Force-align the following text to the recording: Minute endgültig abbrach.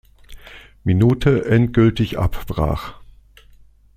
Minute 0.83 1.45
endgültig 1.45 2.17
abbrach. 2.17 2.95